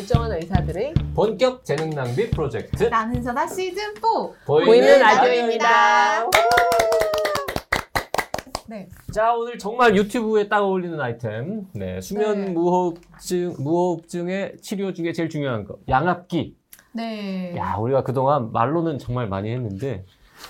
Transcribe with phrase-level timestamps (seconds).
[0.00, 4.00] 멀쩡한 의사들의 본격 재능 낭비 프로젝트 나는 서다 시즌 4
[4.46, 6.26] 보이는 라디오입니다.
[8.66, 8.88] 네.
[9.12, 12.50] 자 오늘 정말 유튜브에 딱 어울리는 아이템 네, 수면 네.
[12.52, 16.56] 무호흡증 무호흡증의 치료 중에 제일 중요한 거 양압기
[16.92, 17.54] 네.
[17.56, 20.04] 야 우리가 그동안 말로는 정말 많이 했는데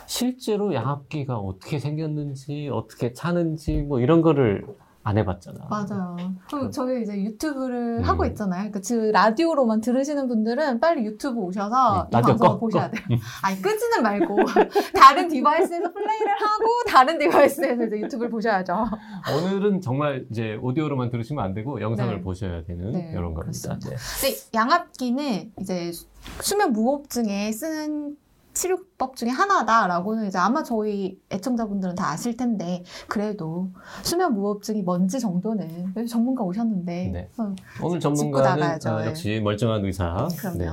[0.06, 4.64] 실제로 양압기가 어떻게 생겼는지 어떻게 차는지 뭐 이런 거를
[5.02, 6.16] 안 해봤잖아 맞아요.
[6.50, 8.02] 그 저희 이제 유튜브를 음.
[8.02, 8.60] 하고 있잖아요.
[8.60, 12.96] 그러니까 즉 라디오로만 들으시는 분들은 빨리 유튜브 오셔서 음, 이 라디오 방송을 꺼, 보셔야 꺼.
[12.96, 13.18] 돼요.
[13.42, 14.36] 아니 끄지는 말고
[14.94, 18.74] 다른 device에서 플레이를 하고 다른 device에서 이제 유튜브를 보셔야죠.
[19.36, 22.20] 오늘은 정말 이제 오디오로만 들으시면 안 되고 영상을 네.
[22.22, 23.90] 보셔야 되는 네, 이런 겁니다 그렇습니다.
[23.90, 23.96] 네.
[24.20, 25.92] 근데 양압기는 이제
[26.42, 28.16] 수면 무호흡증에 쓰는
[28.60, 33.70] 치료법 중에 하나다라고는 이제 아마 저희 애청자분들은 다 아실 텐데 그래도
[34.02, 37.28] 수면 무호흡증이 뭔지 정도는 전문가 오셨는데 네.
[37.38, 38.62] 어, 오늘 전문가는.
[38.62, 39.06] 아, 네.
[39.06, 40.68] 역시 멀쩡한 의사 네.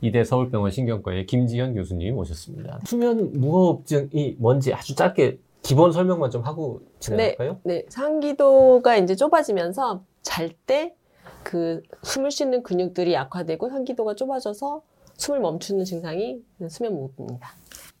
[0.00, 2.80] 이대 서울병원 신경과의 김지현 교수님 모셨습니다.
[2.86, 7.60] 수면 무호흡증이 뭔지 아주 짧게 기본 설명만 좀 하고 진행할까요?
[7.64, 10.94] 네, 상기도가 이제 좁아지면서 잘 때
[11.42, 14.82] 그 숨을 쉬는 근육들이 약화되고 상기도가 좁아져서
[15.16, 17.48] 숨을 멈추는 증상이 수면 무호흡입니다.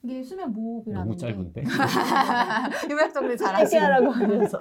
[0.02, 1.64] 이게 수면 무호흡이라는 너무 게 짧은데.
[2.90, 4.58] 요약 정리 잘하시는 하라고 하면서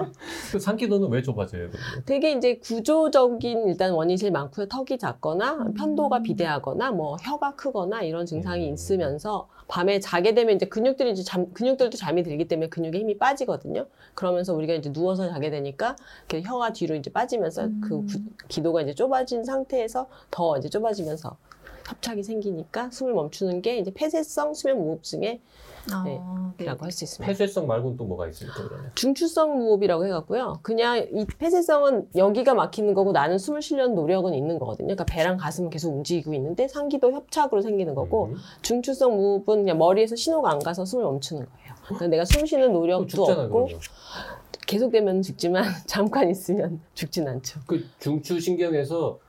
[0.52, 1.70] 그 상기도는 왜 좁아져요?
[1.70, 2.04] 그러면?
[2.06, 4.68] 되게 이제 구조적인 일단 원인이 제일 많고요.
[4.68, 5.74] 턱이 작거나 음.
[5.76, 8.74] 편도가 비대하거나 뭐 혀가 크거나 이런 증상이 음.
[8.74, 13.86] 있으면서 밤에 자게 되면 이제 근육들이 이제 잠, 근육들도 잠이 들기 때문에 근육에 힘이 빠지거든요.
[14.16, 15.96] 그러면서 우리가 이제 누워서 자게 되니까
[16.30, 17.82] 이렇게 혀가 뒤로 이제 빠지면서 음.
[17.84, 21.38] 그 구- 기도가 이제 좁아진 상태에서 더 이제 좁아지면서
[21.88, 25.40] 협착이 생기니까 숨을 멈추는 게 이제 폐쇄성 수면 무호흡증의
[25.92, 26.20] 아, 네.
[26.60, 27.28] 이라고 할 수 있습니다.
[27.28, 28.68] 폐쇄성 말고는 또 뭐가 있습니까?
[28.68, 28.92] 그러면?
[28.96, 30.60] 중추성 무호흡이라고 해갖고요.
[30.64, 34.88] 그냥 이 폐쇄성은 여기가 막히는 거고 나는 숨을 쉬려는 노력은 있는 거거든요.
[34.88, 38.36] 그러니까 배랑 가슴은 계속 움직이고 있는데 상기도 협착으로 생기는 거고 음.
[38.64, 41.76] 중추성 무호흡은 그냥 머리에서 신호가 안 가서 숨을 멈추는 거예요.
[41.84, 43.80] 그러니까 내가 숨 쉬는 노력도 죽잖아 없고 그러면.
[44.66, 47.60] 계속되면 죽지만 잠깐 있으면 죽진 않죠.
[47.68, 49.20] 그 중추 신경에서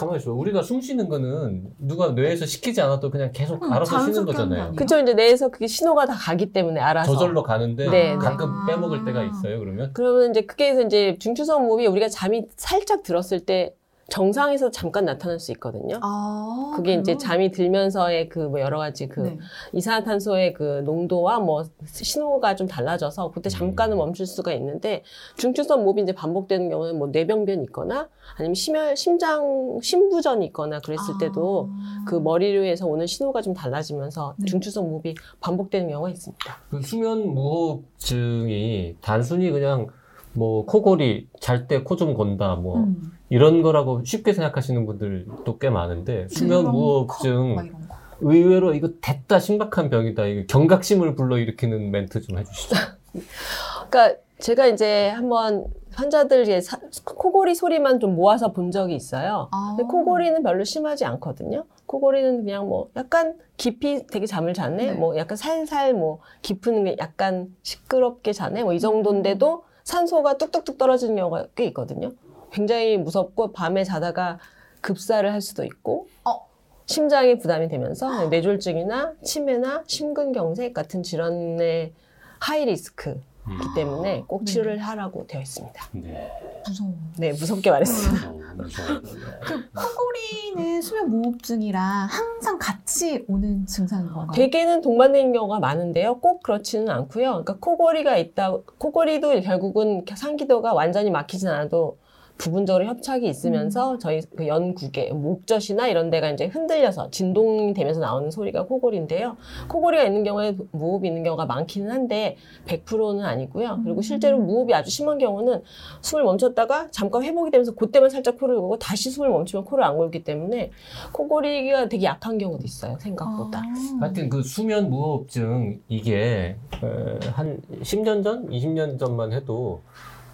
[0.00, 0.32] 가만히 있어.
[0.32, 4.72] 우리가 숨 쉬는 거는 누가 뇌에서 시키지 않아도 그냥 계속 음, 알아서 쉬는 거 거잖아요.
[4.74, 8.72] 그쵸 이제 뇌에서 그게 신호가 다 가기 때문에 알아서 저절로 가는데 네, 가끔 네.
[8.72, 9.58] 빼먹을 때가 있어요.
[9.58, 13.74] 그러면 그러면 이제 그게 해서 이제 중추성 무호흡이 우리가 잠이 살짝 들었을 때
[14.10, 15.98] 정상에서 잠깐 나타날 수 있거든요.
[16.02, 17.18] 아, 그게 이제 그래요?
[17.18, 19.38] 잠이 들면서의 그 뭐 여러 가지 그 네.
[19.72, 23.98] 이산화탄소의 그 농도와 뭐 신호가 좀 달라져서 그때 잠깐은 음.
[23.98, 25.04] 멈출 수가 있는데
[25.36, 31.68] 중추성 무호흡이 이제 반복되는 경우는 뭐 뇌병변이 있거나 아니면 심혈 심장 심부전이 있거나 그랬을 때도
[31.70, 32.04] 아.
[32.08, 34.46] 그 머리로에서 오는 신호가 좀 달라지면서 네.
[34.46, 36.56] 중추성 무호흡이 반복되는 경우가 있습니다.
[36.70, 39.86] 그 수면 무호흡증이 단순히 그냥
[40.32, 43.12] 뭐 코골이 잘 때 코 좀 건다 뭐 음.
[43.28, 47.94] 이런 거라고 쉽게 생각하시는 분들도 꽤 많은데 수면 그런 무호흡증 막 이런 거.
[48.22, 52.76] 의외로 이거 됐다 심각한 병이다 이거 경각심을 불러일으키는 멘트 좀 해주시죠.
[53.90, 59.48] 그러니까 제가 이제 한번 환자들의 사- 코골이 소리만 좀 모아서 본 적이 있어요.
[59.52, 59.74] 아.
[59.76, 61.64] 근데 코골이는 별로 심하지 않거든요.
[61.86, 64.92] 코골이는 그냥 뭐 약간 깊이 되게 잠을 자네, 네.
[64.92, 71.16] 뭐 약간 살살 뭐 깊은 게 약간 시끄럽게 자네, 뭐 이 정도인데도 산소가 뚝뚝뚝 떨어지는
[71.16, 72.10] 경우가 꽤 있거든요.
[72.52, 74.38] 굉장히 무섭고 밤에 자다가
[74.80, 76.48] 급사를 할 수도 있고, 어.
[76.86, 81.92] 심장에 부담이 되면서 뇌졸중이나 치매나 심근경색 같은 질환의
[82.40, 84.52] high risk이기 때문에 꼭 네.
[84.52, 85.82] 치료를 하라고 되어 있습니다.
[85.92, 86.30] 네.
[86.66, 86.94] 무서워.
[87.16, 88.30] 네, 무섭게 말했습니다.
[88.30, 89.00] 어, 무서워요.
[89.44, 94.32] 그 코골이는 수면 무호흡증이랑 항상 같이 오는 증상인 건가요?
[94.34, 96.18] 대개는 동반되는 경우가 많은데요.
[96.20, 97.30] 꼭 그렇지는 않고요.
[97.30, 101.98] 그러니까 코골이가 있다, 코골이도 결국은 상기도가 완전히 막히진 않아도
[102.40, 108.64] 부분적으로 협착이 있으면서 저희 그 연국의 목젖이나 이런 데가 이제 흔들려서 진동이 되면서 나오는 소리가
[108.64, 109.36] 코골인데요.
[109.68, 113.80] 코골이가 있는 경우에 무호흡이 있는 경우가 많기는 한데 100%는 아니고요.
[113.84, 115.62] 그리고 실제로 무호흡이 아주 심한 경우는
[116.00, 120.24] 숨을 멈췄다가 잠깐 회복이 되면서 그때만 살짝 코를 골고 다시 숨을 멈추면 코를 안 골기
[120.24, 120.70] 때문에
[121.12, 122.96] 코골이가 되게 약한 경우도 있어요.
[123.00, 123.58] 생각보다.
[123.58, 123.98] 아.
[124.00, 129.82] 하여튼 그 수면 무호흡증 이게 어, 한 10년 전, 20년 전만 해도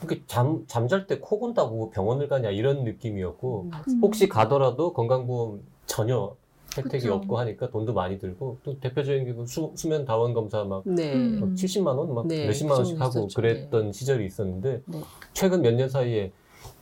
[0.07, 3.71] 그렇게 잠 잠잘 때 코 곤다고 병원을 가냐 이런 느낌이었고.
[3.89, 4.01] 음.
[4.03, 6.35] 혹시 가더라도 건강보험 전혀
[6.77, 7.15] 혜택이 그쵸.
[7.15, 11.15] 없고 하니까 돈도 많이 들고 또 대표적인 게 수, 수면 다원 검사 막 네.
[11.15, 11.39] 음.
[11.41, 13.35] 막 70만 원, 막 네, 몇십만 원씩 그 하고 있었죠.
[13.37, 15.01] 그랬던 시절이 있었는데 네.
[15.33, 16.33] 최근 몇 년 사이에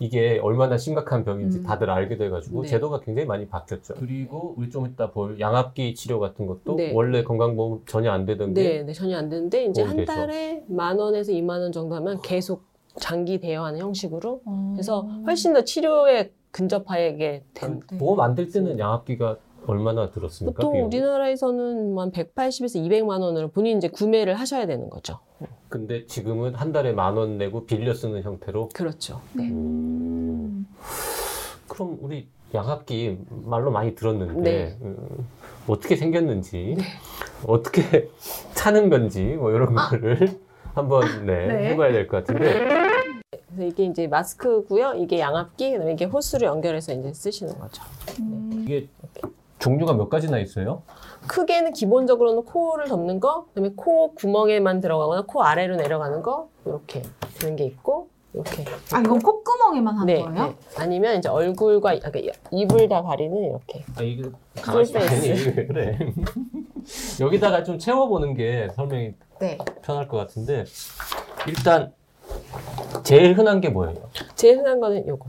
[0.01, 1.63] 이게 얼마나 심각한 병인지 음.
[1.63, 2.69] 다들 알게 돼가지고 네.
[2.69, 3.95] 제도가 굉장히 많이 바뀌었죠.
[3.95, 6.91] 그리고 우리 좀 이따 볼 양압기 치료 같은 것도 네.
[6.93, 10.05] 원래 건강보험 전혀 안 되던 네, 게 네, 전혀 안 되는데 이제 한.
[10.05, 12.65] 달에 만 원에서 이만 원 정도 하면 계속
[12.99, 14.71] 장기 대여하는 형식으로 어.
[14.75, 17.81] 그래서 훨씬 더 치료에 근접하게 된.
[17.81, 19.37] 그 보험 안 될 때는 양압기가
[19.67, 20.57] 얼마나 들었습니까?
[20.57, 20.87] 보통 비용이?
[20.89, 25.19] 우리나라에서는 한 180에서 200만 원으로 본인 이제 구매를 하셔야 되는 거죠.
[25.69, 29.21] 근데 지금은 한 달에 만 원 내고 빌려 쓰는 형태로 그렇죠.
[29.33, 29.45] 네.
[29.45, 29.51] 네.
[29.51, 30.67] 음.
[31.67, 34.79] 그럼 우리 양압기 말로 많이 들었는데 네.
[34.83, 34.97] 음,
[35.67, 36.77] 어떻게 생겼는지
[37.47, 38.09] 어떻게
[38.55, 40.39] 차는 건지 뭐 이런 거를
[40.75, 41.69] 한번 네, 네.
[41.71, 42.69] 해봐야 될 것 같은데
[43.55, 44.95] 그래서 이게 이제 마스크고요.
[44.97, 47.83] 이게 양압기, 그다음에 이게 호스를 연결해서 이제 쓰시는 거죠.
[48.21, 48.63] 음.
[48.65, 48.89] 이게
[49.61, 50.83] 종류가 몇 가지나 있어요?
[51.29, 57.03] 크게는 기본적으로는 코를 덮는 거, 그다음에 코 구멍에만 들어가거나 코 아래로 내려가는 거 이렇게
[57.39, 58.65] 되는 게 있고 이렇게.
[58.93, 60.47] 아 이건 콧구멍에만 하는 네, 거예요?
[60.49, 60.57] 네.
[60.77, 63.85] 아니면 이제 얼굴과 이- 그러니까 입을 다 가리는 이렇게.
[63.97, 64.25] 아 이게.
[64.67, 65.99] 아니 왜 그래
[67.21, 69.59] 여기다가 좀 채워보는 게 설명이 네.
[69.83, 70.65] 편할 것 같은데
[71.47, 71.93] 일단
[73.03, 73.97] 제일 흔한 게 뭐예요?
[74.35, 75.27] 제일 흔한 거는 요거.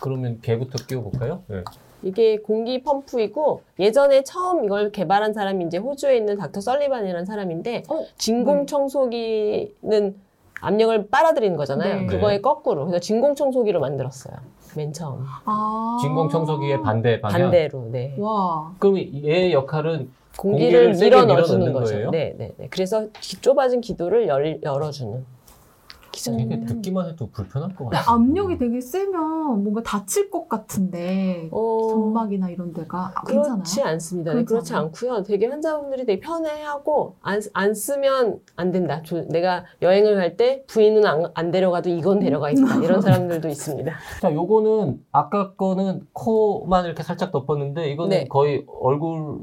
[0.00, 1.42] 그러면 개부터 끼워볼까요?
[1.48, 1.62] 네.
[2.02, 8.04] 이게 공기 펌프이고 예전에 처음 이걸 개발한 사람이 이제 호주에 있는 닥터 설리반이라는 사람인데 어?
[8.16, 8.66] 진공 네.
[8.66, 10.16] 청소기는
[10.62, 12.00] 압력을 빨아들이는 거잖아요.
[12.02, 12.06] 네.
[12.06, 12.86] 그거의 거꾸로.
[12.86, 14.34] 그래서 진공 청소기를 만들었어요.
[14.76, 15.24] 맨 처음.
[15.44, 15.98] 아.
[16.00, 17.42] 진공 청소기의 반대 방향.
[17.42, 17.88] 반대로.
[17.90, 18.14] 네.
[18.18, 18.72] 와.
[18.78, 21.92] 그럼 얘의 역할은 공기를, 공기를 밀어 넣어주는 거죠.
[21.94, 22.10] 거예요?
[22.10, 22.68] 네, 네, 네.
[22.70, 25.24] 그래서 기- 좁아진 기도를 열, 열어주는
[26.12, 26.36] 기전.
[26.36, 26.66] 되게 음.
[26.66, 28.14] 듣기만 해도 불편할 것 같아요.
[28.14, 33.54] 압력이 되게 세면 뭔가 다칠 것 같은데 어, 점막이나 이런 데가 아, 괜찮아요?
[33.54, 34.34] 그렇지 않습니다.
[34.34, 34.74] 네, 그렇지?
[34.74, 35.22] 않고요.
[35.22, 39.02] 되게 환자분들이 되게 편해하고 안, 안 쓰면 안 된다.
[39.02, 42.60] 조- 내가 여행을 갈 때 부인은 안, 안 데려가도 이건 데려가 있다.
[42.84, 43.92] 이런 사람들도 있습니다.
[44.20, 48.24] 자, 요거는 아까 거는 코만 이렇게 살짝 덮었는데 이거는 네.
[48.28, 49.38] 거의 얼굴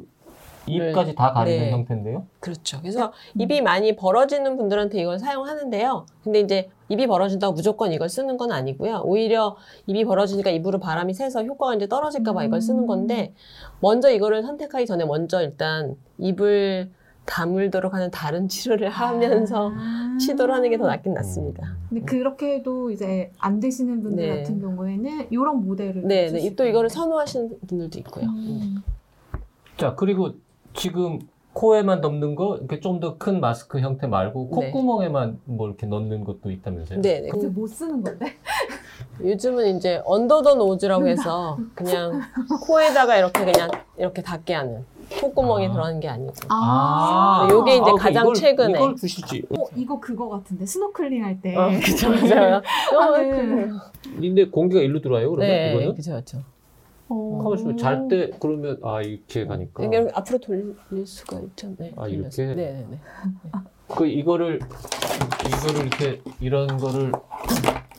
[0.67, 1.71] 입까지 다 가리는 네.
[1.71, 2.25] 형태인데요.
[2.39, 2.79] 그렇죠.
[2.81, 3.41] 그래서 음.
[3.41, 6.05] 입이 많이 벌어지는 분들한테 이걸 사용하는데요.
[6.23, 9.01] 근데 이제 입이 벌어진다고 무조건 이걸 쓰는 건 아니고요.
[9.05, 9.55] 오히려
[9.87, 13.33] 입이 벌어지니까 입으로 바람이 새서 효과가 이제 떨어질까봐 이걸 쓰는 건데
[13.79, 16.91] 먼저 이거를 선택하기 전에 먼저 일단 입을
[17.25, 20.17] 다물도록 하는 다른 치료를 하면서 아.
[20.19, 21.75] 시도를 하는 게 더 낫긴 낫습니다.
[21.89, 24.37] 근데 그렇게 해도 이제 안 되시는 분들 네.
[24.37, 26.55] 같은 경우에는 이런 모델을 네, 네.
[26.55, 28.25] 또 이거를 선호하시는 분들도 있고요.
[28.27, 28.81] 음.
[29.75, 30.35] 자, 그리고
[30.77, 31.19] 지금
[31.53, 34.69] 코에만 덮는 거 이렇게 좀 더 큰 마스크 형태 말고 네.
[34.71, 37.01] 콧구멍에만 뭐 이렇게 넣는 것도 있다면서요?
[37.01, 37.29] 네, 네.
[37.35, 38.35] 이제 못 쓰는 건데
[39.23, 42.21] 요즘은 이제 under the nose라고 해서 그냥
[42.65, 44.85] 코에다가 이렇게 그냥 이렇게 닿게 하는
[45.19, 45.71] 콧구멍에 아.
[45.71, 48.73] 들어가는 게 아니고 아, 요게 이제 아, 가장 이걸, 최근에.
[48.73, 49.43] 이걸 주시지.
[49.57, 52.61] 어, 이거 그거 같은데 스노클링 할 때 어, 그쵸, 맞아요.
[52.99, 53.71] 하는
[54.19, 55.95] 근데 공기가 일로 들어와요, 그러면 네, 이거는?
[55.95, 56.37] 그쵸, 그쵸.
[57.09, 57.39] 어.
[57.41, 61.39] 가만 있으면 잘때 그러면 아 이렇게 가니까 이게 앞으로 돌릴 수가.
[61.77, 62.41] 네, 아, 돌려서.
[62.41, 62.55] 이렇게?
[62.55, 62.99] 네, 네, 네.
[63.87, 64.59] 그 이거를
[65.47, 67.11] 이거를 이렇게 이런 거를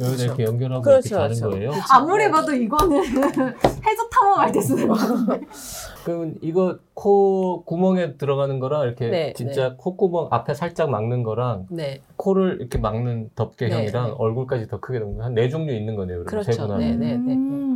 [0.00, 1.50] 여기다 이렇게 연결하고 그렇죠, 이렇게 가는 그렇죠.
[1.50, 1.70] 거예요.
[1.70, 1.82] 그쵸.
[1.90, 2.30] 아무리 네.
[2.30, 4.94] 봐도 이거는 해저 탐험할 때 쓰는 거
[6.04, 12.02] 그럼 이거 코 구멍에 들어가는 거랑 이렇게 네, 진짜 콧구멍 앞에 살짝 막는 거랑 네,
[12.16, 14.14] 코를 이렇게 막는 덮개형이랑 네, 네.
[14.18, 16.24] 얼굴까지 더 크게 넣는 한 네 종류 있는 거네요.
[16.24, 16.52] 그렇죠.
[16.52, 16.78] 분한.
[16.80, 17.34] 네, 네, 네.
[17.34, 17.67] 음.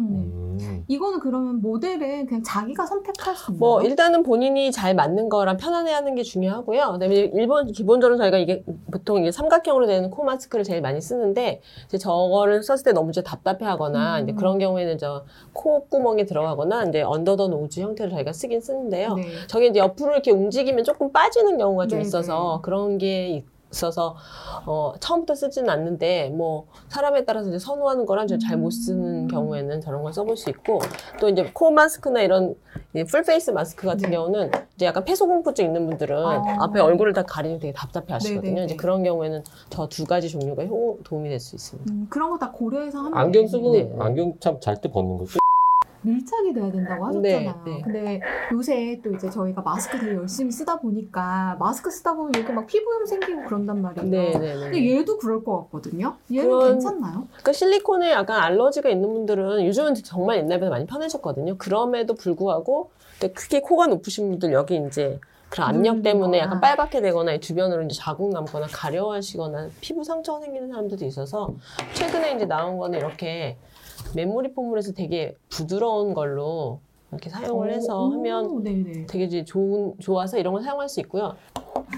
[0.93, 0.95] 음.
[0.95, 3.59] 이거는 그러면 모델은 그냥 자기가 선택할 수 있나요?
[3.59, 6.93] 뭐 일단은 본인이 잘 맞는 거랑 편안해하는 게 중요하고요.
[6.93, 11.99] 그다음에 일본 기본적으로 저희가 이게 보통 이게 삼각형으로 되는 코 마스크를 제일 많이 쓰는데 이제
[11.99, 14.23] 저거를 썼을 때 너무 이제 답답해하거나 음.
[14.25, 19.15] 이제 그런 경우에는 저 콧구멍에 들어가거나 이제 under the nose 형태를 저희가 쓰긴 쓰는데요.
[19.15, 19.25] 네.
[19.47, 22.63] 저게 이제 옆으로 이렇게 움직이면 조금 빠지는 경우가 좀 네, 있어서 네.
[22.63, 23.52] 그런 게 있
[23.83, 24.17] 어서
[24.67, 29.29] 어, 처음부터 쓰지는 않는데 뭐 사람에 따라서 이제 선호하는 거랑 잘 못 쓰는 음.
[29.29, 30.79] 경우에는 저런 걸 써볼 수 있고
[31.21, 32.55] 또 이제 코 마스크나 이런
[32.93, 34.17] full face 마스크 같은 네.
[34.17, 36.57] 경우는 이제 약간 폐소공포증 있는 분들은 아.
[36.61, 38.55] 앞에 얼굴을 다 가리는 되게 답답해 하시거든요.
[38.55, 38.77] 네, 네, 이제 네.
[38.77, 41.93] 그런 경우에는 저 두 가지 종류가 효, 도움이 될 수 있습니다.
[41.93, 43.47] 음, 그런 거 다 고려해서 하면 안경.
[43.47, 43.97] 쓰고 네, 네.
[43.99, 45.39] 안경 참 잘 때 벗는 거죠.
[46.03, 47.63] 밀착이 돼야 된다고 하셨잖아요.
[47.65, 47.81] 네, 네.
[47.83, 48.21] 근데
[48.53, 53.07] 요새 또 이제 저희가 마스크 되게 열심히 쓰다 보니까 마스크 쓰다 보면 이렇게 막 피부염
[53.07, 54.09] 생기고 그런단 말이에요.
[54.11, 54.97] 네, 네, 근데 네.
[54.99, 56.17] 얘도 그럴 것 같거든요.
[56.33, 57.27] 얘는 그런- 괜찮나요?
[57.31, 61.57] 그러니까 실리콘에 약간 알러지가 있는 분들은 요즘은 정말 옛날보다 많이 편해졌거든요.
[61.59, 66.45] 그럼에도 불구하고 근데 크게 코가 높으신 분들 여기 이제 그런 압력 음, 때문에 아.
[66.45, 71.51] 약간 빨갛게 되거나 주변으로 이제 자국 남거나 가려워하시거나 피부 상처가 생기는 사람들도 있어서
[71.93, 73.59] 최근에 이제 나온 거는 이렇게
[74.15, 76.81] 메모리 폼물에서 되게 부드러운 걸로
[77.11, 79.07] 이렇게 사용을 해서 오, 하면 네네.
[79.07, 81.35] 되게 이제 좋은 좋아서 이런 걸 사용할 수 있고요.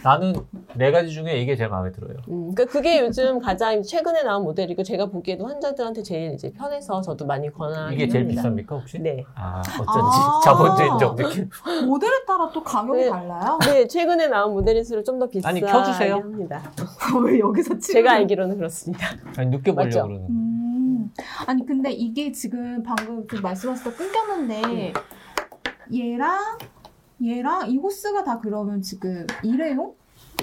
[0.03, 0.35] 나는
[0.75, 2.17] 네 가지 중에 이게 제일 마음에 들어요.
[2.29, 7.27] 음, 그러니까 그게 요즘 가장 최근에 나온 모델이고 제가 보기에도 환자들한테 제일 이제 편해서 저도
[7.27, 8.43] 많이 권하긴 이게 제일 합니다.
[8.43, 8.99] 비쌉니까 혹시?
[8.99, 9.25] 네.
[9.37, 10.41] 아 어쩐지 아.
[10.45, 11.49] 자본주의적 느낌.
[11.87, 13.09] 모델에 따라 또 가격이 네.
[13.11, 13.59] 달라요?
[13.63, 16.15] 네, 최근에 나온 모델일수록 좀 더 비싸게 아니, 켜주세요.
[16.17, 16.61] 합니다.
[17.25, 17.95] 왜 여기서 치료?
[18.01, 19.07] 제가 알기로는 그렇습니다.
[19.37, 20.03] 아니 느껴보려고 맞죠?
[20.09, 20.27] 그러는.
[20.29, 20.54] 음.
[21.47, 24.93] 아니 근데 이게 지금 방금 그 말씀하실 때 끊겼는데
[25.93, 26.59] 얘랑
[27.25, 29.95] 얘랑 이 호스가 다 그러면 지금 일회용?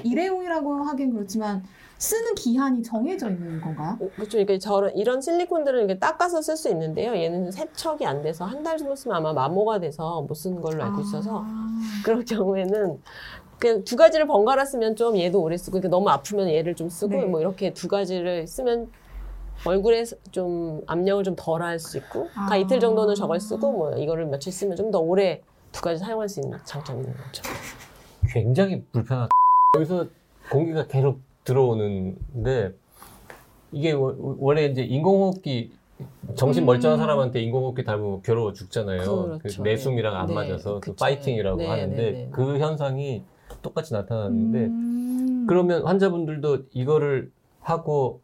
[0.04, 1.64] 일회용이라고 하긴 그렇지만
[1.98, 3.98] 쓰는 기한이 정해져 있는 건가요?
[4.00, 4.40] 어, 그렇죠.
[4.40, 7.14] 이게 저런 이런 실리콘들을 이렇게 닦아서 쓸 수 있는데요.
[7.16, 11.02] 얘는 세척이 안 돼서 한 달 정도 쓰면 아마 마모가 돼서 못 쓰는 걸로 알고
[11.02, 11.68] 있어서 아.
[12.04, 13.02] 그럴 경우에는
[13.60, 17.26] 그두 가지를 번갈아 쓰면 좀 얘도 오래 쓰고 그러니까 너무 아프면 얘를 좀 쓰고 네.
[17.26, 18.90] 뭐 이렇게 두 가지를 쓰면
[19.66, 22.56] 얼굴에 좀 압력을 좀 덜 할 수 있고 아.
[22.58, 25.42] 이틀 정도는 저걸 쓰고 뭐 이거를 며칠 쓰면 좀 더 오래
[25.72, 27.44] 두 가지 사용할 수 있는 장점이 있는 거죠.
[28.34, 29.30] 굉장히 불편하다.
[29.78, 30.06] 여기서
[30.52, 32.74] 공기가 계속 들어오는데
[33.72, 35.72] 이게 워- 원래 이제 인공호흡기
[36.36, 36.66] 정신 음.
[36.66, 39.00] 멀쩡한 사람한테 인공호흡기 닮으면 괴로워 죽잖아요.
[39.40, 39.64] 그렇죠.
[39.64, 40.34] 그 내숭이랑 안 네.
[40.34, 40.94] 맞아서 그.
[40.96, 42.30] 파이팅이라고 네, 하는데 네, 네.
[42.32, 43.24] 그 현상이
[43.62, 45.46] 똑같이 나타나는데 음.
[45.48, 48.20] 그러면 환자분들도 이거를 하고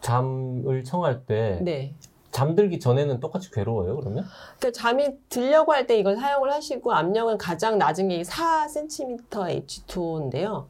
[0.00, 1.94] 잠을 청할 때 네.
[2.30, 4.24] 잠들기 전에는 똑같이 괴로워요 그러면?
[4.58, 10.66] 그러니까 잠이 들려고 할 때 이걸 사용을 하시고 압력은 가장 낮은 게 4cm H2인데요.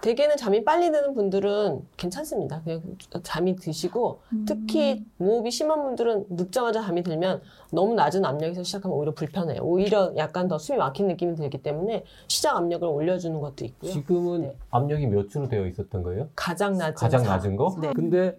[0.00, 2.60] 대개는 잠이 빨리 드는 분들은 괜찮습니다.
[2.62, 2.82] 그냥
[3.24, 4.44] 잠이 드시고 음.
[4.46, 7.42] 특히 무호흡이 심한 분들은 눕자마자 잠이 들면
[7.72, 9.60] 너무 낮은 압력에서 시작하면 오히려 불편해요.
[9.62, 13.90] 오히려 약간 더 숨이 막힌 느낌이 들기 때문에 시작 압력을 올려주는 것도 있고요.
[13.90, 14.56] 지금은 네.
[14.70, 16.28] 압력이 몇 주로 되어 있었던 거예요?
[16.36, 17.30] 가장 낮은 가장 사.
[17.30, 17.76] 낮은 거?
[17.80, 17.92] 네.
[17.92, 18.38] 근데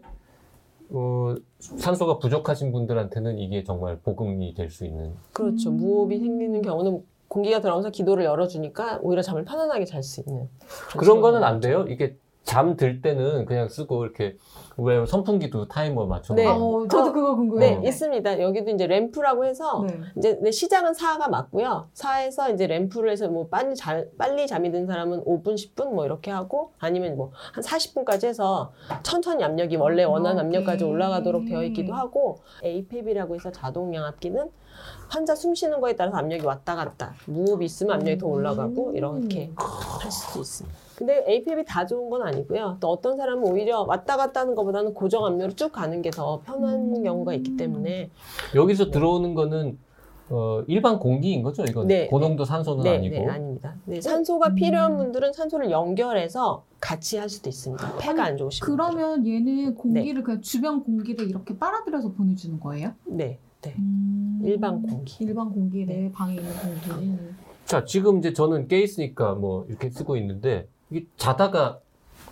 [0.91, 5.69] 어, 산소가 부족하신 분들한테는 이게 정말 복음이 될 수 있는 그렇죠.
[5.69, 5.77] 음.
[5.77, 10.50] 무호흡이 생기는 경우는 공기가 들어오면서 기도를 열어주니까 오히려 잠을 편안하게 잘 수 있는
[10.98, 11.86] 그런 거는 안 돼요?
[11.88, 14.36] 이게 잠 들 때는 그냥 쓰고 이렇게
[14.81, 16.45] 왜 선풍기도 타이머 맞춰 네.
[16.48, 17.81] 어, 저도 어, 그거 네, 궁금해요.
[17.88, 18.41] 있습니다.
[18.41, 20.00] 여기도 이제 램프라고 해서 네.
[20.17, 21.88] 이제 네, 시작은 4가 맞고요.
[21.93, 26.31] 4에서 이제 램프를 해서 뭐 빨리 자, 빨리 잠이 든 사람은 5분, 10분 뭐 이렇게
[26.31, 28.71] 하고 아니면 뭐 한 40분까지 해서
[29.03, 30.57] 천천히 압력이 원래 원하는 이렇게.
[30.57, 34.50] 압력까지 올라가도록 되어 있기도 하고 APAP이라고 해서 자동 양압기는
[35.09, 40.12] 환자 숨 쉬는 거에 따라서 압력이 왔다 갔다 무호흡이 있으면 압력이 더 올라가고 이렇게 할
[40.12, 40.77] 수도 있습니다.
[41.00, 42.75] 근데 APAP 다 좋은 건 아니고요.
[42.82, 46.94] 또 어떤 사람은 오히려 왔다 갔다 하는 것보다는 고정 압력으로 쭉 가는 게 더 편한
[46.94, 47.03] 음.
[47.03, 48.10] 경우가 있기 때문에
[48.53, 49.77] 여기서 들어오는 거는
[50.32, 51.63] 어, 일반 공기인 거죠?
[51.63, 52.08] 이건 네.
[52.08, 53.75] 고농도 산소는 네, 아니고 네, 아닙니다.
[53.86, 54.56] 네, 산소가 음.
[54.56, 57.96] 필요한 분들은 산소를 연결해서 같이 할 수도 있습니다.
[58.00, 58.89] 폐가 안 좋으신 분들은.
[58.89, 62.91] 그러면 얘는 공기를 그냥 주변 공기를 이렇게 빨아들여서 보내주는 거예요?
[63.06, 63.75] 네, 네.
[63.79, 64.41] 음.
[64.44, 65.24] 일반 공기.
[65.24, 66.12] 일반 공기를 네.
[66.12, 67.18] 방에 있는 공기.
[67.63, 71.79] 자 지금 이제 저는 깨 있으니까 뭐 이렇게 쓰고 있는데 이게 자다가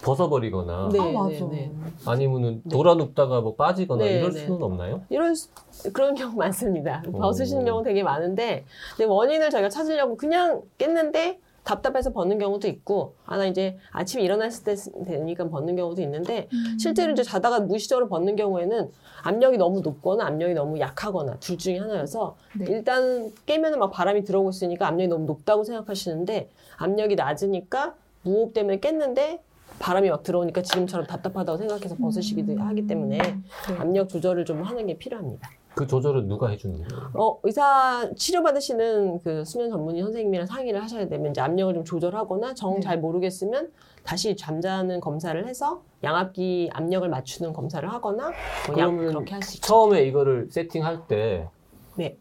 [0.01, 1.29] 벗어버리거나 네, 아 맞아.
[1.29, 1.71] 네, 네.
[2.05, 2.69] 아니면은 네.
[2.69, 4.45] 돌아 눕다가 뭐 빠지거나 네, 이럴 네.
[4.45, 5.01] 수는 없나요?
[5.09, 5.49] 이런 수-
[5.91, 7.03] 그런 경우 많습니다.
[7.07, 7.11] 오.
[7.13, 8.63] 벗으시는 경우 되게 많은데
[8.95, 14.75] 근데 원인을 저희가 찾으려고 그냥 깼는데 답답해서 벗는 경우도 있고 아나 이제 아침에 일어났을 때
[14.75, 16.77] 쓰- 되니까 벗는 경우도 있는데 음.
[16.79, 18.89] 실제로 이제 자다가 무의식적으로 벗는 경우에는
[19.23, 22.65] 압력이 너무 높거나 압력이 너무 약하거나 둘 중에 하나여서 네.
[22.69, 27.95] 일단 깨면은 막 바람이 들어오고 있으니까 압력이 너무 높다고 생각하시는데 압력이 낮으니까
[28.27, 29.41] 무호흡 때문에 깼는데
[29.79, 32.61] 바람이 막 들어오니까 지금처럼 답답하다고 생각해서 벗으시기도 음.
[32.61, 33.77] 하기 때문에 네.
[33.77, 35.49] 압력 조절을 좀 하는 게 필요합니다.
[35.75, 37.11] 그 조절은 누가 해주는 거예요?
[37.13, 42.75] 어, 의사 치료받으시는 그 수면 전문의 선생님이랑 상의를 하셔야 되면 이제 압력을 좀 조절하거나 정
[42.75, 42.79] 네.
[42.79, 43.71] 잘 모르겠으면
[44.03, 48.31] 다시 잠자는 검사를 해서 양압기 압력을 맞추는 검사를 하거나
[48.67, 49.67] 뭐 양, 그러면 그렇게 할 수 있죠.
[49.67, 51.47] 처음에 이거를 세팅할 때
[51.95, 52.17] 네.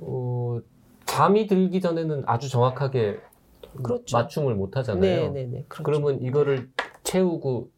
[0.00, 0.58] 어,
[1.06, 3.20] 잠이 들기 전에는 아주 정확하게
[3.82, 4.16] 그렇죠.
[4.16, 5.00] 맞춤을 못 하잖아요.
[5.00, 5.64] 네, 네, 네.
[5.68, 5.82] 그렇죠.
[5.82, 6.70] 그러면 이거를
[7.04, 7.70] 채우고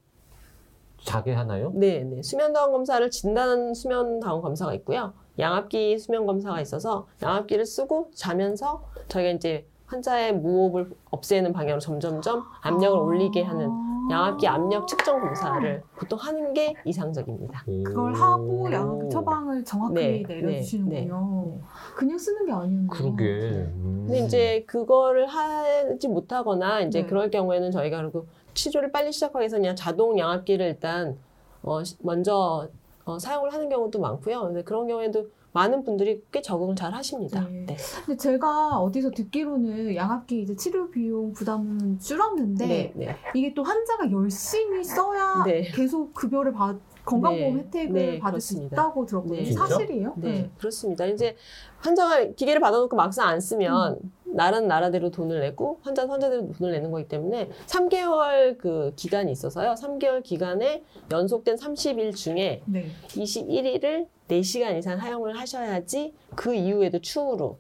[1.03, 1.73] 자게 하나요?
[1.75, 2.23] 네, 네.
[2.23, 5.13] 수면 다운 검사를 진단 수면 다운 검사가 있고요.
[5.39, 12.99] 양압기 수면 검사가 있어서 양압기를 쓰고 자면서 저희가 이제 환자의 무호흡을 없애는 방향으로 점점점 압력을
[12.99, 13.03] 아.
[13.03, 13.69] 올리게 하는
[14.11, 17.65] 양압기 압력 측정 검사를 보통 하는 게 이상적입니다.
[17.65, 21.45] 그걸 하고 양압기 처방을 정확히 네, 내려주시는군요.
[21.47, 21.61] 네, 네.
[21.97, 22.89] 그냥 쓰는 게 아니군요.
[22.91, 23.25] 그러게.
[23.25, 24.05] 음.
[24.07, 27.07] 근데 이제 그거를 하지 못하거나 이제 네.
[27.07, 31.17] 그럴 경우에는 저희가 그리고 치료를 빨리 시작하기 위해서 그냥 자동 양압기를 일단
[31.63, 32.69] 어, 시- 먼저
[33.07, 34.43] 어, 사용을 하는 경우도 많고요.
[34.43, 37.41] 근데 그런 경우에도 많은 분들이 꽤 적응을 잘 하십니다.
[37.49, 37.65] 네.
[37.67, 37.77] 네.
[38.05, 42.93] 근데 제가 어디서 듣기로는 양압기 이제 치료 비용 부담은 줄었는데 네.
[42.95, 43.17] 네.
[43.35, 45.63] 이게 또 환자가 열심히 써야 네.
[45.63, 47.63] 계속 급여를 받 건강보험 네.
[47.63, 48.75] 혜택을 네, 받을 수 그렇습니다.
[48.75, 49.43] 있다고 들었거든요.
[49.43, 49.53] 네.
[49.53, 50.15] 사실이에요?
[50.17, 51.07] 네, 그렇습니다.
[51.07, 51.37] 이제
[51.79, 57.07] 환자가 기계를 받아놓고 막상 안 쓰면 나라는 나라대로 돈을 내고 환자는 환자대로 돈을 내는 거기
[57.07, 59.75] 때문에 3개월 그 기간이 있어서요.
[59.75, 60.83] 3개월 기간에
[61.13, 62.87] 연속된 30일 중에 네.
[63.09, 67.59] 21일을 4시간 이상 사용을 하셔야지 그 이후에도 추후로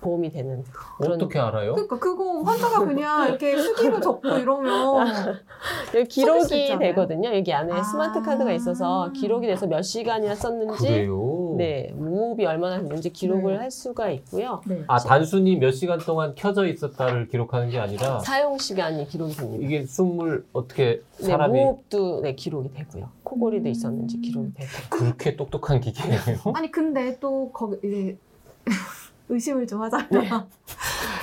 [0.00, 0.62] 보험이 되는
[0.98, 1.72] 그런 어떻게 알아요?
[1.74, 5.06] 그러니까 그거 환자가 그냥 이렇게 수기로 적고 이러면
[5.94, 6.78] 여기 수 기록이.
[6.78, 7.34] 되거든요.
[7.34, 7.82] 여기 안에 아.
[7.82, 11.16] 스마트 카드가 있어서 기록이 돼서 몇 시간이나 썼는지 그래요?
[11.56, 13.58] 네, 무호흡이 얼마나 됐는지 기록을 네.
[13.58, 14.60] 할 수가 있고요.
[14.66, 14.84] 네.
[14.86, 19.66] 아 단순히 몇 시간 동안 켜져 있었다를 기록하는 게 아니라 사용 시간이 기록이 됩니다.
[19.66, 23.08] 이게 숨을 어떻게 네, 사람이 무호흡도 네, 기록이 되고요.
[23.22, 23.70] 코골이도 음.
[23.70, 24.68] 있었는지 기록이 되고.
[24.90, 26.38] 그렇게 똑똑한 기계예요?
[26.54, 28.18] 아니 근데 또 거기 이제
[29.28, 30.30] 의심을 좀 하자면 네.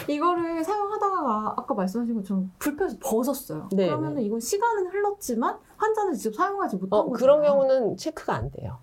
[0.14, 3.70] 이거를 사용하다가 아까 말씀하신 것처럼 불편해서 벗었어요.
[3.72, 7.14] 네, 그러면 은 이건 시간은 흘렀지만 환자는 직접 사용하지 못한 어, 거죠.
[7.14, 8.78] 그런 경우는 체크가 안 돼요.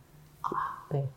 [0.90, 1.08] 네.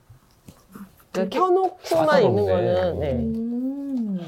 [1.13, 2.23] 그러니까 켜놓고만.
[2.23, 3.13] 있는 거는 네.
[3.13, 4.19] 음.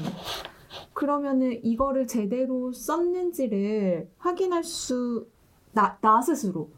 [0.92, 5.26] 그러면은 이거를 제대로 썼는지를 확인할 수,
[5.72, 6.70] 나, 나 스스로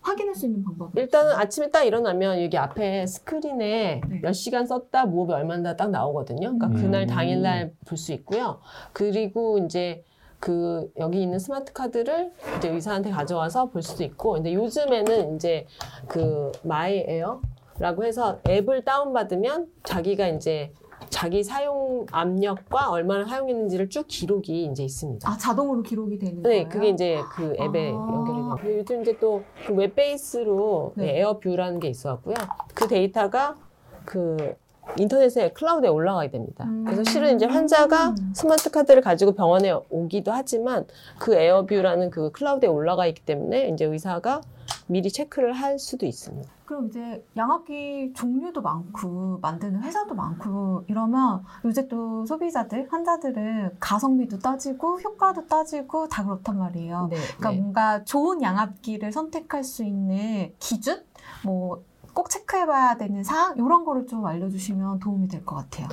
[0.00, 4.20] 확인할 수 있는 방법이 일단은 아침에 딱 일어나면 여기 앞에 스크린에 네.
[4.22, 6.58] 몇 시간 썼다, 무호흡이 얼마나 딱 나오거든요.
[6.58, 6.74] 그러니까 음.
[6.74, 8.60] 그날 당일날 볼 수 있고요.
[8.92, 10.04] 그리고 이제
[10.40, 15.66] 그 여기 있는 스마트 카드를 이제 의사한테 가져와서 볼 수도 있고, 근데 요즘에는 이제
[16.06, 20.72] 그 myAir라고 해서 앱을 다운받으면 자기가 이제
[21.10, 25.28] 자기 사용 압력과 얼마나 사용했는지를 쭉 기록이 이제 있습니다.
[25.28, 26.68] 아 자동으로 기록이 되는 네, 거예요?
[26.68, 27.92] 그게 이제 그 앱에 아.
[27.92, 28.78] 연결이 돼요.
[28.78, 31.18] 요즘 이제 또 그 web base로 네.
[31.18, 32.34] AirView라는 게 있어갖고요.
[32.74, 33.56] 그 데이터가
[34.04, 34.54] 그
[34.98, 36.64] 인터넷에 클라우드에 올라가게 됩니다.
[36.64, 36.84] 음.
[36.84, 40.86] 그래서 실은 이제 환자가 스마트 카드를 가지고 병원에 오기도 하지만
[41.18, 44.42] 그 에어뷰라는 그 클라우드에 올라가 있기 때문에 이제 의사가
[44.86, 46.50] 미리 체크를 할 수도 있습니다.
[46.64, 55.00] 그럼 이제 양압기 종류도 많고 만드는 회사도 많고 이러면 요새 또 소비자들 환자들은 가성비도 따지고
[55.00, 57.08] 효과도 따지고 다 그렇단 말이에요.
[57.10, 57.56] 네, 그러니까 네.
[57.58, 61.02] 뭔가 좋은 양압기를 선택할 수 있는 기준
[61.44, 61.82] 뭐
[62.14, 65.88] 꼭 체크해봐야 되는 사항 이런 거를 좀 알려주시면 도움이 될 것 같아요.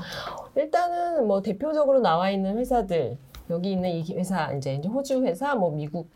[0.55, 3.17] 일단은 뭐 대표적으로 나와 있는 회사들
[3.49, 6.09] 여기 있는 이 회사 이제 이제 호주 회사 뭐 미국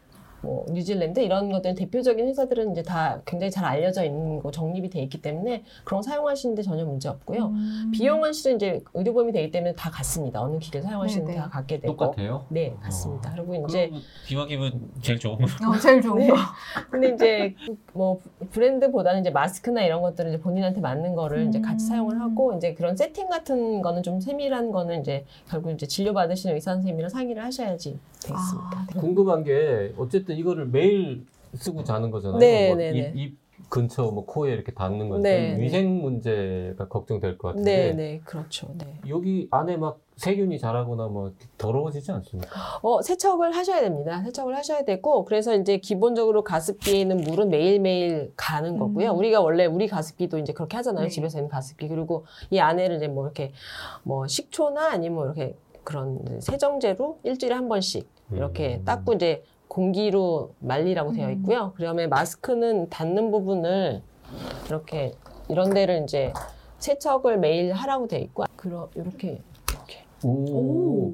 [0.46, 5.02] 뭐 뉴질랜드 이런 것들 대표적인 회사들은 이제 다 굉장히 잘 알려져 있는 거 정립이 돼
[5.02, 7.48] 있기 때문에 그런 거 사용하시는데 전혀 문제 없고요.
[7.48, 7.92] 음.
[7.94, 10.42] 비용은 실은 이제 의료보험이 되기 때문에 다 같습니다.
[10.42, 11.42] 어느 기계를 사용하시는지 네네.
[11.42, 11.96] 다 같게 되고.
[11.96, 12.46] 똑같아요?
[12.50, 13.32] 네, 같습니다.
[13.34, 13.92] 그리고 이제
[14.28, 15.44] 비화기분 제일 좋은 거.
[15.44, 16.28] 어, 제일 좋은 네.
[16.28, 16.36] 거.
[16.92, 17.56] 근데 이제
[17.94, 18.20] 뭐
[18.52, 21.90] 브랜드보다는 이제 마스크나 이런 것들은 이제 본인한테 맞는 거를 이제 같이 음.
[21.90, 26.56] 사용을 하고 이제 그런 세팅 같은 거는 좀 세밀한 거는 이제 결국 이제 진료 받으시는
[26.56, 28.70] 의사 선생님이랑 상의를 하셔야지 되겠습니다.
[28.74, 29.00] 아, 네.
[29.00, 32.40] 궁금한 게 어쨌든 이거를 매일 쓰고 자는 거잖아요.
[32.40, 33.14] 네, 뭐 네, 네.
[33.16, 35.64] 입, 입 근처 뭐 코에 이렇게 닿는 건데 네, 네.
[35.64, 38.68] 위생 문제가 걱정될 것 같은데 네, 네, 그렇죠.
[38.78, 39.00] 네.
[39.08, 42.80] 여기 안에 막 세균이 자라거나 뭐 더러워지지 않습니까?
[42.82, 44.22] 어, 세척을 하셔야 됩니다.
[44.24, 49.12] 세척을 하셔야 되고, 그래서 이제 기본적으로 가습기에 있는 물은 매일매일 가는 거고요.
[49.12, 49.18] 음.
[49.18, 51.06] 우리가 원래 우리 가습기도 이제 그렇게 하잖아요.
[51.06, 51.10] 네.
[51.10, 51.90] 집에서 있는 가습기.
[51.90, 53.52] 그리고 이 안에를 이제 뭐 이렇게
[54.04, 58.86] 뭐 식초나 아니면 뭐 이렇게 그런 세정제로 일주일에 한 번씩 이렇게 음.
[58.86, 59.44] 닦고 이제
[59.76, 61.34] 공기로 말리라고 되어 음.
[61.34, 61.74] 있고요.
[61.76, 64.02] 그다음에 마스크는 닿는 부분을
[64.68, 65.14] 이렇게
[65.50, 66.32] 이런 데를 이제
[66.80, 70.06] 세척을 매일 하라고 되어 있고, 그러 이렇게 이렇게.
[70.24, 71.14] 오.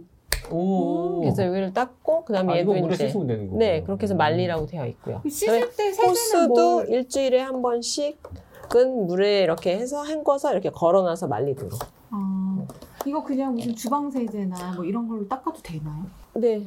[0.51, 1.21] 오.
[1.21, 3.57] 그래서 여기를 닦고 그다음에 아, 이거 얘도 물에 이제 씻으면 되는.
[3.57, 5.23] 네 그렇게 해서 말리라고 되어 있고요.
[5.27, 11.79] 씻을 때 세제는 호스도 뭘 일주일에 한 번씩은 물에 이렇게 해서 헹궈서 이렇게 걸어놔서 말리도록.
[12.11, 12.65] 아,
[13.07, 16.05] 이거 그냥 무슨 주방 세제나 뭐 이런 걸로 닦아도 되나요?
[16.35, 16.61] 네.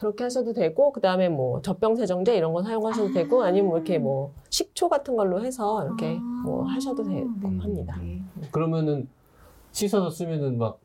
[0.00, 3.12] 그렇게 하셔도 되고 그다음에 뭐 젖병 세정제 이런 거 사용하셔도 아.
[3.12, 7.58] 되고 아니면 뭐 이렇게 뭐 식초 같은 걸로 해서 이렇게 아, 뭐 하셔도 되고 네,
[7.58, 7.98] 합니다.
[8.00, 8.22] 네.
[8.50, 9.06] 그러면은
[9.72, 10.78] 씻어서 쓰면은 막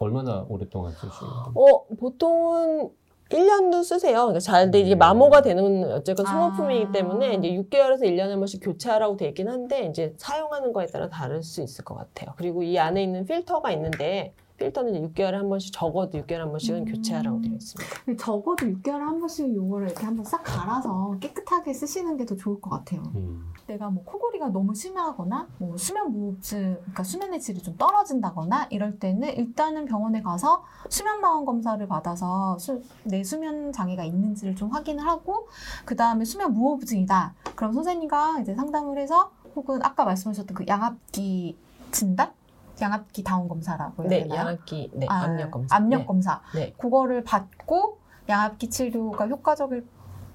[0.00, 1.54] 얼마나 오랫동안 쓸수 있는 거예요?
[1.54, 2.90] 어 보통은
[3.28, 4.22] 1년도 쓰세요.
[4.22, 4.98] 그러니까 잘, 근데 이게 음.
[4.98, 6.32] 마모가 되는 어쨌건 아.
[6.32, 11.08] 소모품이기 때문에 이제 6개월에서 1년에 한 번씩 교체하라고 돼 있긴 한데 이제 사용하는 거에 따라
[11.08, 12.34] 다를 수 있을 것 같아요.
[12.36, 16.80] 그리고 이 안에 있는 필터가 있는데 필터는 이제 6개월에 한 번씩 적어도 6개월에 한 번씩은
[16.80, 16.84] 음.
[16.84, 18.16] 교체하라고 되어 있습니다.
[18.18, 22.68] 적어도 6개월에 한 번씩 요거를 이렇게 한번 싹 갈아서 깨끗하게 쓰시는 게 더 좋을 것
[22.70, 23.02] 같아요.
[23.14, 23.50] 음.
[23.66, 29.28] 내가 뭐 코골이가 너무 심하거나 뭐 수면 무호흡증, 그러니까 수면의 질이 좀 떨어진다거나 이럴 때는
[29.36, 35.48] 일단은 병원에 가서 수면 마원 검사를 받아서 수- 내 수면 장애가 있는지를 좀 확인을 하고
[35.84, 37.34] 그 다음에 수면 무호흡증이다.
[37.54, 41.56] 그럼 선생님과 이제 상담을 해서 혹은 아까 말씀하셨던 그 양압기
[41.90, 42.32] 진단
[42.80, 44.40] 양압기 다운 검사라고 해야 네, 되나요?
[44.40, 45.76] 양압기, 네, 아, 압력 검사.
[45.76, 46.06] 압력 네.
[46.06, 46.40] 검사.
[46.54, 46.72] 네.
[46.78, 49.86] 그거를 받고 양압기 치료가 효과적일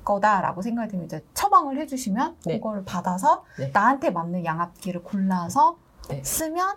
[0.04, 2.58] 거다라고 생각이 들면 이제 처방을 해주시면 네.
[2.58, 3.72] 그거를 받아서 네.
[3.74, 5.78] 나한테 맞는 양압기를 골라서
[6.10, 6.22] 네.
[6.24, 6.76] 쓰면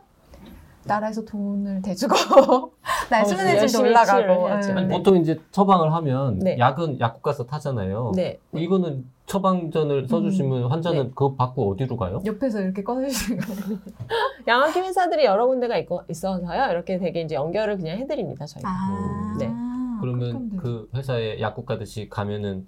[0.84, 2.14] 나라에서 돈을 대주고
[3.10, 4.48] 나의 어, 수면의 질도 열심히 올라가고
[4.80, 4.88] 네.
[4.88, 6.56] 보통 이제 처방을 하면 네.
[6.58, 8.12] 약은 약국 가서 타잖아요.
[8.14, 8.38] 네.
[8.54, 11.08] 이거는 처방전을 써주시면 환자는 네.
[11.08, 12.22] 그거 받고 어디로 가요?
[12.24, 13.40] 옆에서 이렇게 꺼내주시고
[14.46, 16.70] 양압기 회사들이 여러 군데가 있고, 있어서요.
[16.70, 18.68] 이렇게 되게 이제 연결을 그냥 해드립니다, 저희가.
[18.68, 19.52] 아, 네.
[20.00, 20.56] 그러면.
[20.56, 22.66] 그 회사에 약국 가듯이 가면은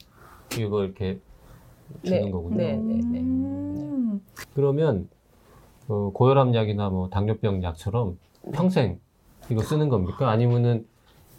[0.58, 1.20] 이거 이렇게
[2.02, 2.30] 주는 네.
[2.30, 2.56] 거군요.
[2.56, 3.20] 네, 네, 네.
[3.20, 4.20] 음.
[4.54, 5.08] 그러면
[5.86, 8.18] 어, 고혈압 약이나 뭐 당뇨병 약처럼
[8.52, 8.98] 평생
[9.50, 10.30] 이거 쓰는 겁니까?
[10.30, 10.86] 아니면은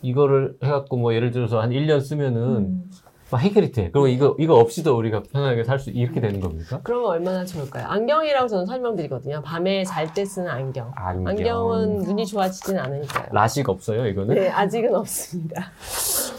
[0.01, 2.91] 이거를 해갖고 뭐 예를 들어서 한 1년 쓰면은 음.
[3.31, 3.91] 막 해결이 돼.
[3.91, 6.79] 그러면 이거 이거 없이도 우리가 편하게 살 수 이렇게 되는 겁니까?
[6.83, 7.85] 그러면 얼마나 좋을까요?
[7.87, 9.41] 안경이라고 저는 설명드리거든요.
[9.43, 10.91] 밤에 잘 때 쓰는 안경.
[10.95, 11.27] 안경.
[11.27, 13.27] 안경 은 눈이 좋아지진 않으니까요.
[13.31, 14.33] 라식 없어요, 이거는?
[14.35, 15.71] 네, 아직은 없습니다.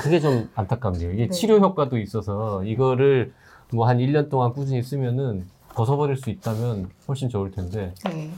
[0.00, 1.12] 그게 좀 안타깝네요.
[1.12, 1.30] 이게 네.
[1.30, 3.32] 치료 효과도 있어서 이거를
[3.72, 8.30] 뭐 한 1년 동안 꾸준히 쓰면은 벗어버릴 수 있다면 훨씬 좋을 텐데 네.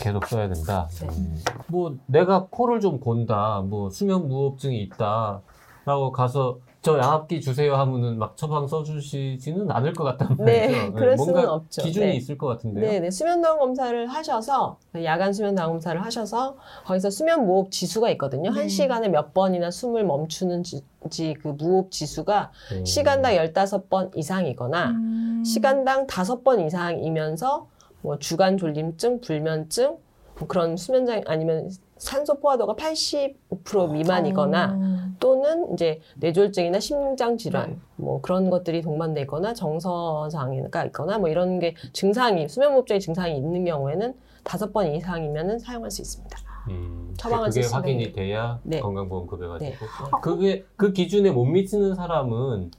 [0.00, 0.88] 계속 써야 된다.
[1.00, 1.08] 네.
[1.08, 1.42] 음.
[1.66, 8.38] 뭐 내가 코를 좀 곤다, 뭐 수면 무호흡증이 있다라고 가서 저 양압기 주세요 하면은 막
[8.38, 10.44] 처방 써주시지는 않을 것 같단 말이죠.
[10.46, 11.82] 네, 그럴 수는 뭔가 없죠.
[11.82, 12.14] 기준이 네.
[12.16, 12.86] 있을 것 같은데요.
[12.90, 13.10] 네, 네.
[13.10, 18.50] 수면도항 검사를 하셔서 야간 수면도항 검사를 하셔서 거기서 수면 무호흡 지수가 있거든요.
[18.50, 18.58] 네.
[18.60, 22.84] 한 시간에 몇 번이나 숨을 멈추는 지, 지- 그 무호흡 지수가 음.
[22.86, 25.42] 시간당 15번 이상이거나 음.
[25.44, 27.68] 시간당 5번 이상이면서
[28.00, 29.98] 뭐 주간 졸림증, 불면증
[30.38, 35.10] 뭐 그런 수면장 아니면 산소 포화도가 85% 미만이거나 어.
[35.20, 37.78] 또는 이제 뇌졸중이나 심장 질환 네.
[37.96, 43.66] 뭐 그런 것들이 동반돼 있거나 정서 장애가 있거나 뭐 이런 게 증상이 수면무호흡증의 증상이 있는
[43.66, 46.38] 경우에는 다섯 번 이상이면은 사용할 수 있습니다.
[46.70, 48.14] 음, 처방을 그게 쓰시면 확인이 돼요.
[48.14, 48.80] 돼야 네.
[48.80, 49.76] 건강보험 급여 가지고 네.
[50.22, 52.70] 그게 그 기준에 못 미치는 사람은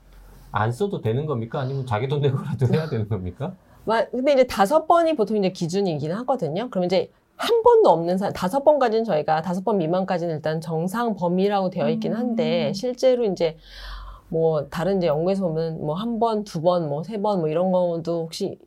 [0.52, 1.60] 안 써도 되는 겁니까?
[1.60, 3.54] 아니면 자기 돈 내고라도 해야 되는 겁니까?
[3.86, 6.70] 마- 근데 이제 다섯 번이 보통 이제 기준이긴 하거든요.
[6.72, 11.70] 그럼 이제 한 번도 없는 사람, 다섯 번까지는 저희가 다섯 번 미만까지는 일단 정상 범위라고
[11.72, 12.74] 되어 있긴 한데, 음.
[12.74, 13.58] 실제로 이제
[14.30, 17.72] 뭐 다른 이제 연구에서 보면 뭐 한 번, 두 번, 뭐 세 번 뭐 이런
[17.72, 18.60] 경우도 혹시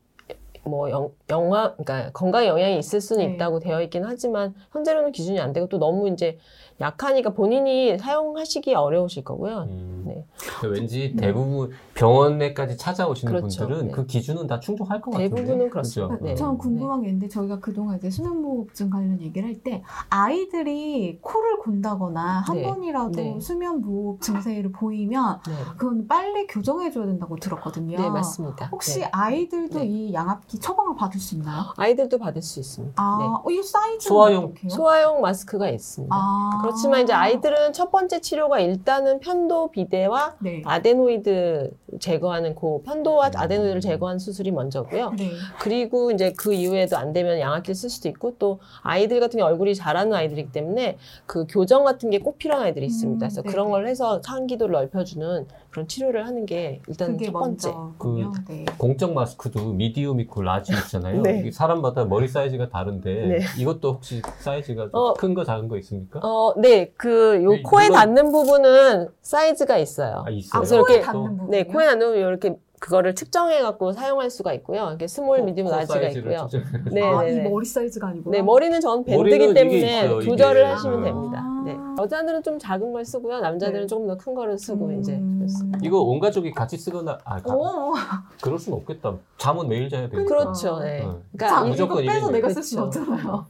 [0.65, 3.35] 뭐 영, 영화, 그러니까 건강에 영향이 있을 수는 네.
[3.35, 6.39] 있다고 되어 있긴 하지만 현재로는 기준이 안 되고 또 너무 이제
[6.81, 9.59] 약하니까 본인이 사용하시기 어려우실 거고요.
[9.71, 10.27] 음, 네.
[10.69, 13.61] 왠지 대부분 병원에까지 찾아오시는 그렇죠.
[13.67, 13.93] 분들은 네.
[13.93, 15.35] 그 기준은 다 충족할 것 같은데.
[15.37, 16.15] 대부분은 그렇습니다.
[16.15, 16.25] 그죠?
[16.25, 16.33] 네.
[16.33, 16.35] 어.
[16.35, 22.43] 저는 궁금한 게 있는데 저희가 그동안 이제 수면무호흡증 관련 얘기를 할 때 아이들이 코를 곤다거나
[22.47, 22.63] 한 네.
[22.65, 23.39] 번이라도 네.
[23.41, 25.53] 수면무호흡 증세를 보이면 네.
[25.79, 27.97] 그건 빨리 교정해줘야 된다고 들었거든요.
[27.99, 28.67] 네, 맞습니다.
[28.73, 29.09] 혹시 네.
[29.13, 29.87] 아이들도 네.
[29.87, 31.67] 이 양압기 처방을 받을 수 있나요?
[31.77, 32.95] 아이들도 받을 수 있습니다.
[33.01, 33.27] 아, 네.
[33.27, 34.69] 어, 이 사이즈는 소화용- 어떻게요?
[34.71, 36.15] 소화용 마스크가 있습니다.
[36.15, 36.64] 아.
[36.65, 40.63] 그렇지만 이제 아이들은 첫 번째 치료가 일단은 편도 비대와 네.
[40.65, 43.33] 아데노이드 제거하는 그 편도와 음.
[43.37, 45.13] 아데노이드를 제거하는 수술이 먼저고요.
[45.19, 45.31] 네.
[45.61, 49.75] 그리고 이제 그 이후에도 안 되면 양압기를 쓸 수도 있고 또 아이들 같은 경우 얼굴이
[49.75, 53.19] 자라는 아이들이기 때문에 그 교정 같은 게 꼭 필요한 아이들이 있습니다.
[53.27, 53.65] 그래서 음, 그런.
[53.71, 57.71] 걸 해서 상기도를 넓혀주는 그런 치료를 하는 게 일단 그게 첫 번째.
[57.73, 58.33] 먼저군요.
[58.49, 58.65] 네.
[58.79, 61.21] 공적 마스크도 medium 있고 large 있잖아요.
[61.23, 61.41] 네.
[61.41, 63.39] 이게 사람마다 머리 사이즈가 다른데 네.
[63.59, 65.15] 이것도 혹시 사이즈가 어.
[65.15, 66.21] 큰거 작은 거 있습니까?
[66.23, 70.23] 어, 네, 그요 이- 코에 이건- 닿는 부분은 사이즈가 있어요.
[70.27, 70.51] 아, 있어요.
[70.53, 71.51] 아, 그래서 코에 이렇게- 닿는 부분.
[71.51, 74.89] 네, 코에 닿는 이렇게 그거를 측정해 갖고 사용할 수가 있고요.
[74.89, 76.49] 이렇게 small, 코- medium, 코 large가 있고요.
[76.93, 77.49] 네, 아, 네, 이 네.
[77.49, 78.31] 머리 사이즈가 아니고.
[78.31, 80.31] 네, 머리는 전 밴드기 이게 때문에 있어요, 이게.
[80.31, 80.75] 조절을 아.
[80.75, 81.43] 하시면 됩니다.
[81.65, 81.77] 네.
[81.99, 83.41] 여자들은 좀 작은 걸 쓰고요.
[83.41, 83.87] 남자들은 네.
[83.87, 85.01] 조금 더 큰 거를 쓰고 음.
[85.01, 85.79] 이제 그렇습니다.
[85.83, 87.95] 이거 온 가족이 같이 쓰거나 아 가- 오,
[88.43, 89.15] 그럴 순 없겠다.
[89.39, 90.25] 잠은 매일 자야 되니까.
[90.29, 90.81] 그렇죠.
[90.81, 91.03] 네.
[91.05, 91.21] 어.
[91.33, 92.31] 그러니까 자, 이- 무조건 이거 빼서.
[92.33, 93.13] 내가 쓸 수는 그렇죠.
[93.13, 93.47] 없잖아요.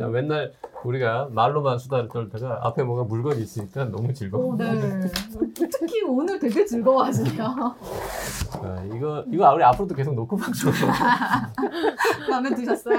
[0.00, 0.52] 자, 맨날
[0.86, 4.46] 우리가 말로만 수다를 떨다가 앞에 뭐가 물건이 있으니까 너무 즐거워.
[4.52, 5.00] 오, 네.
[5.70, 7.54] 특히 오늘 되게 즐거워하시네요.
[8.52, 10.76] 자, 이거 이거 우리 앞으로도 계속 놓고 방송해.
[12.30, 12.98] 마음에 드셨어요?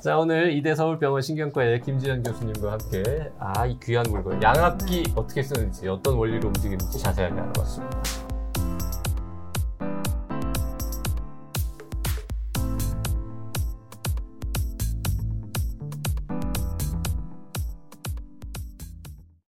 [0.00, 5.88] 자 오늘 이대 서울병원 신경과의 김지현 교수님과 함께 아 이 귀한 물건 양압기 어떻게 쓰는지
[5.88, 8.31] 어떤 원리로 움직이는지 자세하게 알아봤습니다.